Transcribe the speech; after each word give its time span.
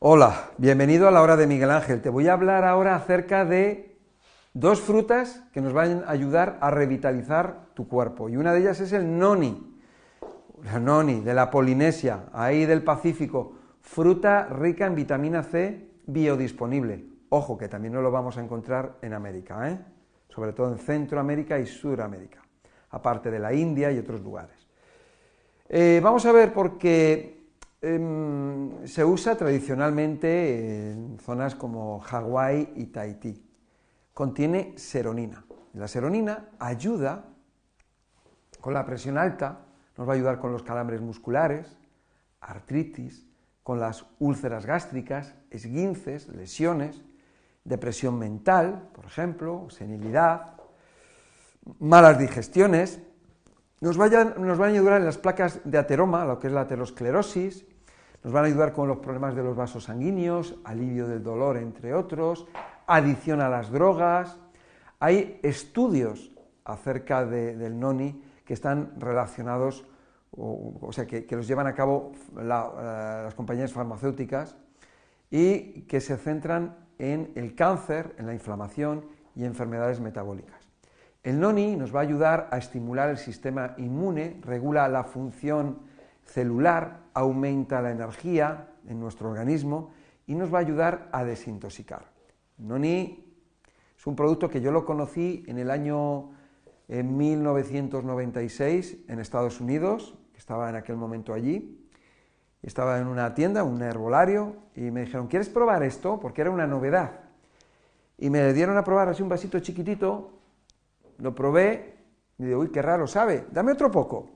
Hola, 0.00 0.52
bienvenido 0.58 1.08
a 1.08 1.10
la 1.10 1.22
hora 1.22 1.36
de 1.36 1.48
Miguel 1.48 1.72
Ángel. 1.72 2.00
Te 2.00 2.08
voy 2.08 2.28
a 2.28 2.32
hablar 2.32 2.64
ahora 2.64 2.94
acerca 2.94 3.44
de 3.44 3.98
dos 4.54 4.80
frutas 4.80 5.42
que 5.52 5.60
nos 5.60 5.72
van 5.72 6.04
a 6.06 6.10
ayudar 6.12 6.56
a 6.60 6.70
revitalizar 6.70 7.64
tu 7.74 7.88
cuerpo. 7.88 8.28
Y 8.28 8.36
una 8.36 8.52
de 8.52 8.60
ellas 8.60 8.78
es 8.78 8.92
el 8.92 9.18
noni, 9.18 9.76
la 10.62 10.78
noni 10.78 11.20
de 11.22 11.34
la 11.34 11.50
Polinesia, 11.50 12.26
ahí 12.32 12.64
del 12.64 12.84
Pacífico. 12.84 13.54
Fruta 13.80 14.46
rica 14.46 14.86
en 14.86 14.94
vitamina 14.94 15.42
C 15.42 15.90
biodisponible. 16.06 17.04
Ojo, 17.30 17.58
que 17.58 17.66
también 17.66 17.94
no 17.94 18.00
lo 18.00 18.12
vamos 18.12 18.38
a 18.38 18.40
encontrar 18.40 18.98
en 19.02 19.14
América, 19.14 19.68
¿eh? 19.68 19.80
sobre 20.28 20.52
todo 20.52 20.70
en 20.70 20.78
Centroamérica 20.78 21.58
y 21.58 21.66
Suramérica, 21.66 22.40
aparte 22.90 23.32
de 23.32 23.40
la 23.40 23.52
India 23.52 23.90
y 23.90 23.98
otros 23.98 24.20
lugares. 24.20 24.68
Eh, 25.68 26.00
vamos 26.00 26.24
a 26.24 26.30
ver 26.30 26.52
por 26.52 26.78
Em, 27.80 28.86
se 28.86 29.04
usa 29.04 29.36
tradicionalmente 29.36 30.90
en 30.90 31.18
zonas 31.20 31.54
como 31.54 32.00
Hawái 32.00 32.72
y 32.74 32.86
Tahití. 32.86 33.44
Contiene 34.12 34.74
seronina. 34.76 35.44
La 35.74 35.86
seronina 35.86 36.48
ayuda 36.58 37.24
con 38.60 38.74
la 38.74 38.84
presión 38.84 39.16
alta, 39.16 39.60
nos 39.96 40.08
va 40.08 40.12
a 40.12 40.16
ayudar 40.16 40.40
con 40.40 40.50
los 40.50 40.64
calambres 40.64 41.00
musculares, 41.00 41.76
artritis, 42.40 43.26
con 43.62 43.78
las 43.78 44.06
úlceras 44.18 44.66
gástricas, 44.66 45.34
esguinces, 45.50 46.26
lesiones, 46.28 47.02
depresión 47.62 48.18
mental, 48.18 48.88
por 48.92 49.04
ejemplo, 49.04 49.68
senilidad, 49.70 50.54
malas 51.78 52.18
digestiones, 52.18 53.00
nos, 53.80 53.96
van 53.96 54.12
a 54.12 54.64
ayudar 54.64 55.00
en 55.00 55.04
las 55.04 55.18
placas 55.18 55.60
de 55.64 55.78
ateroma, 55.78 56.24
lo 56.24 56.38
que 56.38 56.48
es 56.48 56.52
la 56.52 56.62
aterosclerosis, 56.62 57.64
nos 58.24 58.32
van 58.32 58.44
a 58.44 58.46
ayudar 58.48 58.72
con 58.72 58.88
los 58.88 58.98
problemas 58.98 59.36
de 59.36 59.44
los 59.44 59.56
vasos 59.56 59.84
sanguíneos, 59.84 60.56
alivio 60.64 61.06
del 61.06 61.22
dolor, 61.22 61.56
entre 61.56 61.94
otros, 61.94 62.46
adicción 62.86 63.40
a 63.40 63.48
las 63.48 63.70
drogas. 63.70 64.38
Hay 64.98 65.38
estudios 65.42 66.32
acerca 66.64 67.24
del 67.24 67.78
noni 67.78 68.20
que 68.44 68.54
están 68.54 68.92
relacionados, 68.98 69.86
o, 70.32 70.90
sea, 70.90 71.06
que, 71.06 71.26
los 71.30 71.46
llevan 71.46 71.68
a 71.68 71.74
cabo 71.74 72.12
eh, 72.36 72.44
las 72.44 73.34
compañías 73.34 73.72
farmacéuticas 73.72 74.56
y 75.30 75.82
que 75.82 76.00
se 76.00 76.16
centran 76.16 76.76
en 76.98 77.32
el 77.36 77.54
cáncer, 77.54 78.14
en 78.18 78.26
la 78.26 78.34
inflamación 78.34 79.04
y 79.36 79.44
enfermedades 79.44 80.00
metabólicas. 80.00 80.67
El 81.22 81.40
noni 81.40 81.76
nos 81.76 81.94
va 81.94 82.00
a 82.00 82.02
ayudar 82.02 82.48
a 82.50 82.58
estimular 82.58 83.10
el 83.10 83.18
sistema 83.18 83.74
inmune, 83.76 84.40
regula 84.42 84.88
la 84.88 85.04
función 85.04 85.80
celular, 86.24 87.00
aumenta 87.14 87.82
la 87.82 87.90
energía 87.90 88.68
en 88.86 89.00
nuestro 89.00 89.30
organismo 89.30 89.90
y 90.26 90.34
nos 90.34 90.52
va 90.52 90.58
a 90.58 90.60
ayudar 90.60 91.08
a 91.12 91.24
desintoxicar. 91.24 92.06
Noni 92.58 93.24
es 93.96 94.06
un 94.06 94.14
producto 94.14 94.48
que 94.48 94.60
yo 94.60 94.70
lo 94.70 94.84
conocí 94.84 95.44
en 95.48 95.58
el 95.58 95.70
año 95.70 96.30
1996 96.88 98.98
en 99.08 99.20
Estados 99.20 99.60
Unidos, 99.60 100.16
que 100.32 100.38
estaba 100.38 100.70
en 100.70 100.76
aquel 100.76 100.96
momento 100.96 101.34
allí. 101.34 101.86
Estaba 102.62 102.98
en 102.98 103.06
una 103.06 103.34
tienda, 103.34 103.62
un 103.62 103.82
herbolario, 103.82 104.56
y 104.74 104.90
me 104.90 105.02
dijeron, 105.02 105.28
¿quieres 105.28 105.48
probar 105.48 105.82
esto? 105.82 106.18
Porque 106.18 106.40
era 106.40 106.50
una 106.50 106.66
novedad. 106.66 107.20
Y 108.16 108.30
me 108.30 108.52
dieron 108.52 108.76
a 108.76 108.84
probar 108.84 109.08
así 109.08 109.22
un 109.22 109.28
vasito 109.28 109.60
chiquitito, 109.60 110.37
lo 111.18 111.34
probé 111.34 111.98
y 112.38 112.44
digo, 112.44 112.60
uy, 112.60 112.70
qué 112.70 112.80
raro 112.82 113.06
sabe, 113.06 113.46
dame 113.50 113.72
otro 113.72 113.90
poco. 113.90 114.30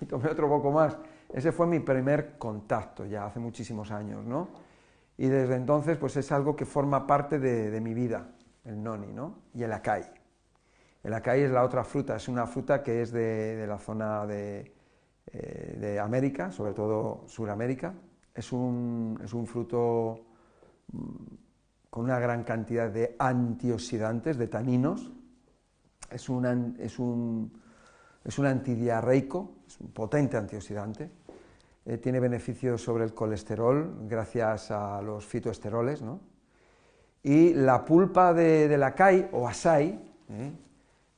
Y 0.00 0.06
tomé 0.06 0.30
otro 0.30 0.48
poco 0.48 0.70
más. 0.70 0.96
Ese 1.32 1.52
fue 1.52 1.66
mi 1.66 1.80
primer 1.80 2.38
contacto 2.38 3.06
ya 3.06 3.26
hace 3.26 3.38
muchísimos 3.38 3.90
años, 3.90 4.24
¿no? 4.24 4.48
Y 5.16 5.28
desde 5.28 5.54
entonces, 5.54 5.98
pues 5.98 6.16
es 6.16 6.32
algo 6.32 6.56
que 6.56 6.64
forma 6.64 7.06
parte 7.06 7.38
de, 7.38 7.78
mi 7.80 7.92
vida, 7.92 8.32
el 8.64 8.82
noni, 8.82 9.12
¿no? 9.12 9.42
Y 9.54 9.62
el 9.62 9.72
acai. 9.72 10.04
El 11.02 11.12
acai 11.12 11.42
es 11.42 11.50
la 11.50 11.62
otra 11.62 11.84
fruta, 11.84 12.16
es 12.16 12.26
una 12.26 12.46
fruta 12.46 12.82
que 12.82 13.02
es 13.02 13.12
de, 13.12 13.66
la 13.68 13.78
zona 13.78 14.26
de, 14.26 14.74
eh, 15.26 15.76
de, 15.78 16.00
América, 16.00 16.50
sobre 16.50 16.72
todo 16.72 17.24
Suramérica. 17.26 17.94
Es 18.34 18.50
un, 18.50 19.20
es 19.22 19.34
un 19.34 19.46
fruto 19.46 20.24
mm, 20.92 21.34
con 21.90 22.04
una 22.04 22.18
gran 22.18 22.42
cantidad 22.42 22.90
de 22.90 23.14
antioxidantes, 23.18 24.38
de 24.38 24.48
taninos, 24.48 25.12
es 26.10 26.28
un, 26.28 26.76
es 26.78 26.98
un, 26.98 27.52
es 28.24 28.38
un 28.38 28.46
antidiarreico, 28.46 29.52
es 29.66 29.80
un 29.80 29.90
potente 29.90 30.36
antioxidante, 30.36 31.10
eh, 31.86 31.98
tiene 31.98 32.20
beneficios 32.20 32.82
sobre 32.82 33.04
el 33.04 33.14
colesterol 33.14 34.06
gracias 34.08 34.70
a 34.70 35.00
los 35.00 35.24
fitoesteroles, 35.26 36.02
¿no? 36.02 36.20
Y 37.22 37.52
la 37.52 37.84
pulpa 37.84 38.32
de, 38.32 38.76
la 38.78 38.94
kai 38.94 39.28
o 39.32 39.46
asai 39.46 40.00
¿eh? 40.30 40.52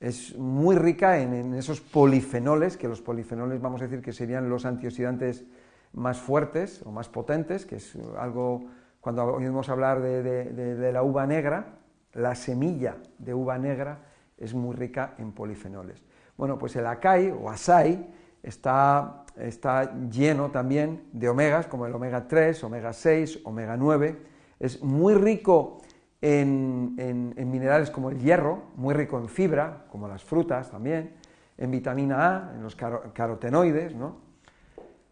es 0.00 0.36
muy 0.36 0.76
rica 0.76 1.18
en, 1.18 1.54
esos 1.54 1.80
polifenoles, 1.80 2.78
que 2.78 2.88
los 2.88 3.02
polifenoles 3.02 3.60
vamos 3.60 3.82
a 3.82 3.84
decir 3.84 4.00
que 4.00 4.12
serían 4.12 4.48
los 4.48 4.64
antioxidantes 4.64 5.44
más 5.92 6.18
fuertes 6.18 6.82
o 6.86 6.90
más 6.90 7.08
potentes, 7.08 7.66
que 7.66 7.76
es 7.76 7.98
algo, 8.18 8.64
cuando 9.00 9.24
oímos 9.24 9.68
hablar 9.68 10.00
de 10.00 10.90
la 10.92 11.02
uva 11.02 11.26
negra, 11.26 11.80
la 12.14 12.34
semilla 12.34 12.96
de 13.18 13.34
uva 13.34 13.58
negra 13.58 14.09
es 14.40 14.54
muy 14.54 14.74
rica 14.74 15.14
en 15.18 15.32
polifenoles. 15.32 16.02
Bueno, 16.36 16.58
pues 16.58 16.74
el 16.76 16.86
acai 16.86 17.30
o 17.30 17.50
asai 17.50 18.08
está, 18.42 19.24
está 19.36 19.92
lleno 20.08 20.50
también 20.50 21.04
de 21.12 21.28
omegas, 21.28 21.66
como 21.66 21.86
el 21.86 21.94
omega 21.94 22.26
3, 22.26 22.64
omega 22.64 22.92
6, 22.92 23.40
omega 23.44 23.76
9. 23.76 24.22
Es 24.58 24.82
muy 24.82 25.14
rico 25.14 25.78
en, 26.20 26.96
minerales 27.36 27.90
como 27.90 28.10
el 28.10 28.18
hierro, 28.18 28.64
muy 28.76 28.94
rico 28.94 29.18
en 29.18 29.28
fibra, 29.28 29.84
como 29.90 30.08
las 30.08 30.24
frutas 30.24 30.70
también, 30.70 31.14
en 31.56 31.70
vitamina 31.70 32.36
A, 32.36 32.54
en 32.54 32.62
los 32.62 32.74
carotenoides, 32.74 33.94
¿no? 33.94 34.30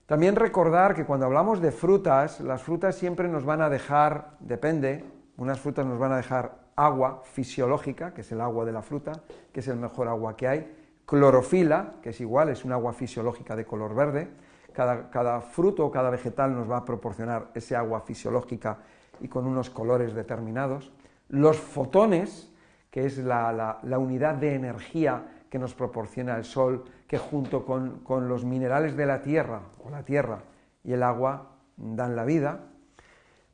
También 0.06 0.36
recordar 0.36 0.94
que 0.94 1.04
cuando 1.04 1.26
hablamos 1.26 1.60
de 1.60 1.70
frutas, 1.70 2.40
las 2.40 2.62
frutas 2.62 2.94
siempre 2.94 3.28
nos 3.28 3.44
van 3.44 3.60
a 3.60 3.68
dejar, 3.68 4.36
depende, 4.40 5.04
unas 5.36 5.60
frutas 5.60 5.84
nos 5.84 5.98
van 5.98 6.12
a 6.12 6.16
dejar 6.16 6.67
agua 6.78 7.22
fisiológica, 7.24 8.14
que 8.14 8.20
es 8.20 8.30
el 8.30 8.40
agua 8.40 8.64
de 8.64 8.72
la 8.72 8.82
fruta, 8.82 9.12
que 9.52 9.60
es 9.60 9.68
el 9.68 9.76
mejor 9.76 10.06
agua 10.06 10.36
que 10.36 10.46
hay, 10.46 10.76
clorofila, 11.04 11.94
que 12.00 12.10
es 12.10 12.20
igual, 12.20 12.50
es 12.50 12.64
un 12.64 12.72
agua 12.72 12.92
fisiológica 12.92 13.56
de 13.56 13.64
color 13.64 13.94
verde, 13.94 14.28
cada, 14.72 15.40
fruto 15.40 15.86
o 15.86 15.90
cada 15.90 16.08
vegetal 16.08 16.54
nos 16.54 16.70
va 16.70 16.76
a 16.76 16.84
proporcionar 16.84 17.48
ese 17.52 17.74
agua 17.74 18.02
fisiológica 18.02 18.78
y 19.20 19.26
con 19.26 19.44
unos 19.44 19.70
colores 19.70 20.14
determinados, 20.14 20.92
los 21.28 21.56
fotones, 21.56 22.52
que 22.92 23.06
es 23.06 23.18
la, 23.18 23.80
unidad 23.98 24.34
de 24.34 24.54
energía 24.54 25.44
que 25.50 25.58
nos 25.58 25.74
proporciona 25.74 26.36
el 26.36 26.44
Sol, 26.44 26.84
que 27.08 27.18
junto 27.18 27.66
con, 27.66 28.00
con 28.04 28.28
los 28.28 28.44
minerales 28.44 28.96
de 28.96 29.06
la 29.06 29.20
Tierra, 29.20 29.62
o 29.82 29.90
la 29.90 30.04
Tierra 30.04 30.38
y 30.84 30.92
el 30.92 31.02
agua, 31.02 31.56
dan 31.76 32.14
la 32.14 32.24
vida, 32.24 32.67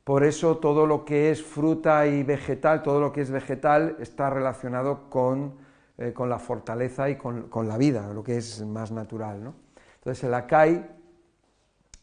por 0.05 0.23
eso 0.23 0.57
todo 0.57 0.85
lo 0.85 1.03
que 1.03 1.31
es 1.31 1.43
fruta 1.43 2.05
y 2.05 2.21
vegetal, 2.21 2.83
todo 2.83 2.99
lo 3.01 3.11
que 3.11 3.21
es 3.21 3.31
vegetal 3.31 3.97
está 3.99 4.29
relacionado 4.29 5.09
con, 5.09 5.55
eh, 5.97 6.13
la 6.15 6.37
fortaleza 6.37 7.09
y 7.09 7.15
con, 7.15 7.49
la 7.67 7.75
vida, 7.75 8.13
lo 8.13 8.23
que 8.23 8.37
es 8.37 8.63
más 8.63 8.91
natural. 8.91 9.51
Entonces 9.95 10.23
el 10.23 10.35
acai 10.35 10.85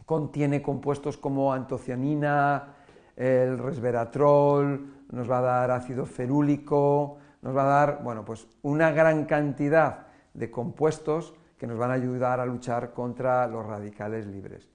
contiene 0.05 0.61
compuestos 0.61 1.17
como 1.17 1.53
antocianina, 1.53 2.75
el 3.15 3.57
resveratrol, 3.57 5.05
nos 5.13 5.31
va 5.31 5.39
a 5.39 5.43
dar 5.43 5.71
ácido 5.71 6.05
ferúlico, 6.05 7.19
nos 7.41 7.57
va 7.57 7.63
a 7.63 7.87
dar, 7.87 8.03
bueno, 8.03 8.25
pues 8.25 8.49
una 8.63 8.91
gran 8.91 9.27
cantidad 9.27 10.09
de 10.35 10.51
compuestos 10.51 11.35
que 11.57 11.69
nos 11.69 11.79
van 11.79 11.93
a 11.93 11.95
ayudar 11.95 12.41
a 12.41 12.47
luchar 12.47 12.93
contra 12.93 13.47
los 13.47 13.65
radicales 13.65 14.27
libres. 14.27 14.69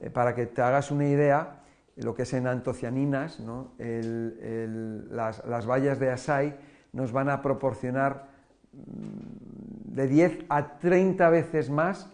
Eh, 0.00 0.10
para 0.10 0.34
que 0.34 0.46
te 0.46 0.60
hagas 0.60 0.90
una 0.90 1.06
idea, 1.06 1.60
lo 1.96 2.14
que 2.14 2.22
es 2.22 2.32
en 2.32 2.46
antocianinas, 2.46 3.40
las, 3.78 5.66
bayas 5.66 5.98
de 5.98 6.10
asai 6.10 6.56
nos 6.92 7.12
van 7.12 7.28
a 7.28 7.42
proporcionar 7.42 8.28
mm, 8.72 9.94
de 9.94 10.06
10 10.08 10.44
a 10.48 10.78
30 10.78 11.30
veces 11.30 11.70
más 11.70 12.10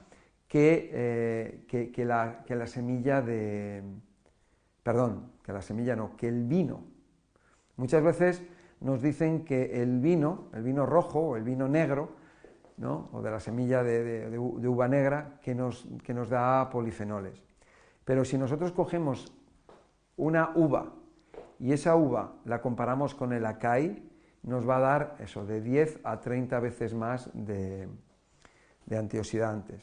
eh, 0.52 1.64
que, 1.68 1.92
que, 1.92 2.04
la, 2.04 2.42
que, 2.44 2.56
la, 2.56 2.66
semilla 2.66 3.22
de... 3.22 3.82
Perdón, 4.82 5.32
que 5.44 5.52
la 5.52 5.62
semilla 5.62 5.94
no, 5.96 6.16
que 6.16 6.28
el 6.28 6.44
vino. 6.44 6.82
Muchas 7.76 8.02
veces 8.02 8.42
nos 8.80 9.00
dicen 9.00 9.44
que 9.44 9.82
el 9.82 10.00
vino, 10.00 10.48
el 10.54 10.62
vino 10.62 10.86
rojo 10.86 11.20
o 11.20 11.36
el 11.36 11.44
vino 11.44 11.68
negro, 11.68 12.18
o 12.82 13.20
de 13.20 13.30
la 13.30 13.40
semilla 13.40 13.82
de, 13.82 14.30
de 14.30 14.38
uva 14.38 14.88
negra, 14.88 15.38
que 15.42 15.54
nos, 15.54 15.86
que 16.02 16.14
nos 16.14 16.30
da 16.30 16.70
polifenoles. 16.70 17.42
Pero 18.04 18.24
si 18.24 18.38
nosotros 18.38 18.72
cogemos 18.72 19.32
una 20.20 20.52
uva 20.54 20.92
y 21.58 21.72
esa 21.72 21.96
uva 21.96 22.34
la 22.44 22.60
comparamos 22.60 23.14
con 23.14 23.32
el 23.32 23.44
acai, 23.44 24.02
nos 24.42 24.68
va 24.68 24.76
a 24.76 24.80
dar 24.80 25.16
eso, 25.18 25.44
de 25.44 25.60
10 25.60 26.00
a 26.04 26.20
30 26.20 26.60
veces 26.60 26.94
más 26.94 27.30
de, 27.32 27.88
antioxidantes. 28.90 29.82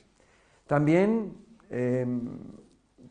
También, 0.65 1.33
em, 1.69 2.39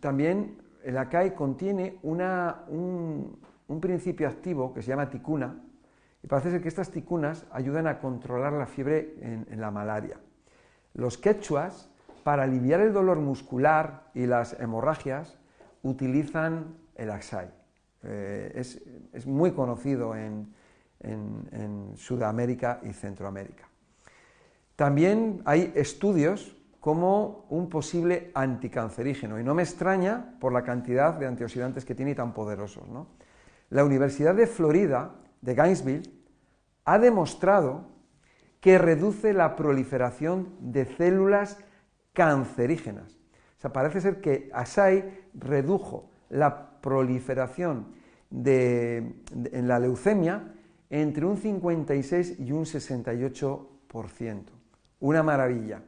también 0.01 0.59
el 0.85 0.99
acai 0.99 1.35
contiene 1.35 1.99
un, 2.03 3.39
principio 3.81 4.29
activo 4.29 4.73
que 4.73 4.83
se 4.83 4.89
llama 4.89 5.11
ticuna, 5.11 5.63
y 6.23 6.27
parece 6.27 6.51
ser 6.51 6.63
que 6.63 6.69
estas 6.69 6.91
ticunas 6.91 7.47
ayudan 7.51 7.87
a 7.87 7.99
controlar 7.99 8.53
la 8.53 8.67
fiebre 8.67 9.15
en, 9.21 9.61
la 9.61 9.71
malaria. 9.71 10.19
Los 10.95 11.19
quechuas, 11.19 11.89
para 12.25 12.45
aliviar 12.45 12.81
el 12.81 12.93
dolor 12.93 13.19
muscular 13.19 14.11
y 14.15 14.27
las 14.27 14.59
hemorragias, 14.61 15.39
utilizan 15.83 16.86
el 16.97 17.11
axai. 17.11 17.49
Eh, 18.03 18.53
es, 18.55 19.27
muy 19.27 19.53
conocido 19.53 20.15
en 20.17 20.47
Sudamérica 21.97 22.81
y 22.83 22.93
Centroamérica. 22.93 23.69
También 24.77 25.41
hay 25.47 25.73
estudios 25.75 26.55
como 26.87 27.47
un 27.49 27.69
posible 27.69 28.31
anticancerígeno 28.35 29.41
y 29.41 29.43
no 29.43 29.55
me 29.55 29.63
extraña 29.63 30.37
por 30.39 30.53
la 30.53 30.63
cantidad 30.63 31.15
de 31.15 31.27
antioxidantes 31.27 31.85
que 31.85 31.97
tiene 31.97 32.13
y 32.13 32.15
tan 32.15 32.33
poderosos. 32.33 32.85
La 33.71 33.85
Universidad 33.85 34.37
de 34.37 34.47
Florida, 34.47 35.17
de 35.41 35.55
Gainesville, 35.55 36.09
ha 36.85 37.01
demostrado 37.01 37.89
que 38.61 38.79
reduce 38.79 39.33
la 39.33 39.57
proliferación 39.57 40.55
de 40.61 40.85
células 40.85 41.59
cancerígenas. 42.13 43.15
O 43.59 43.61
sea, 43.63 43.73
parece 43.73 44.01
ser 44.01 44.21
que 44.21 44.51
Asai 44.53 45.25
redujo 45.35 46.11
la 46.31 46.81
proliferación 46.81 47.95
en 48.31 49.69
la 49.69 49.79
leucemia 49.79 50.53
entre 50.91 51.27
un 51.27 51.37
56 51.37 52.41
y 52.41 52.53
un 52.53 52.65
68%. 52.65 54.45
Una 55.01 55.23
maravilla. 55.23 55.83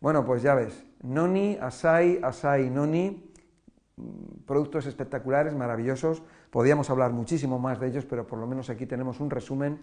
Bueno, 0.00 0.24
pues 0.24 0.42
ya 0.42 0.54
ves, 0.54 0.84
Noni, 1.02 1.58
Asai, 1.60 2.20
Asai, 2.22 2.70
Noni, 2.70 3.32
mm, 3.96 4.44
productos 4.46 4.86
espectaculares, 4.86 5.54
maravillosos. 5.54 6.22
Podríamos 6.50 6.88
hablar 6.90 7.12
muchísimo 7.12 7.58
más 7.58 7.80
de 7.80 7.88
ellos, 7.88 8.04
pero 8.04 8.26
por 8.26 8.38
lo 8.38 8.46
menos 8.46 8.70
aquí 8.70 8.86
tenemos 8.86 9.20
un 9.20 9.30
resumen 9.30 9.80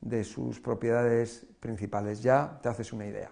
de 0.00 0.24
sus 0.24 0.60
propiedades 0.60 1.46
principales. 1.60 2.22
Ya 2.22 2.58
te 2.62 2.68
haces 2.68 2.92
una 2.92 3.06
idea. 3.06 3.24